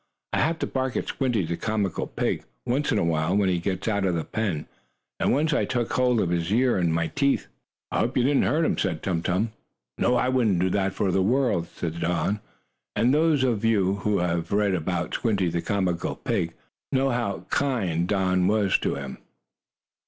"I 0.33 0.39
have 0.39 0.57
to 0.57 0.65
bark 0.65 0.97
at 0.97 1.07
Squinty, 1.09 1.45
the 1.45 1.55
comical 1.55 2.07
pig, 2.07 2.43
once 2.65 2.91
in 2.91 2.97
a 2.97 3.03
while, 3.03 3.37
when 3.37 3.49
he 3.49 3.59
gets 3.59 3.87
out 3.87 4.03
of 4.03 4.15
the 4.15 4.23
pen, 4.23 4.65
and 5.19 5.31
once 5.31 5.53
I 5.53 5.63
took 5.63 5.93
hold 5.93 6.19
of 6.19 6.31
his 6.31 6.51
ear 6.51 6.79
in 6.79 6.91
my 6.91 7.05
teeth." 7.05 7.45
"I 7.91 7.99
hope 7.99 8.17
you 8.17 8.23
didn't 8.23 8.41
hurt 8.41 8.65
him," 8.65 8.79
said 8.79 9.03
Tum 9.03 9.21
Tum. 9.21 9.51
"No, 9.99 10.15
I 10.15 10.27
wouldn't 10.27 10.57
do 10.57 10.71
that 10.71 10.95
for 10.95 11.11
the 11.11 11.21
world," 11.21 11.67
said 11.75 11.99
Don. 11.99 12.39
And 12.95 13.13
those 13.13 13.43
of 13.43 13.63
you 13.63 13.97
who 13.97 14.17
have 14.17 14.51
read 14.51 14.73
about 14.73 15.13
"Squinty, 15.13 15.49
the 15.51 15.61
Comical 15.61 16.15
Pig," 16.15 16.55
know 16.91 17.11
how 17.11 17.45
kind 17.51 18.07
Don 18.07 18.47
was 18.47 18.79
to 18.79 18.95
him. 18.95 19.19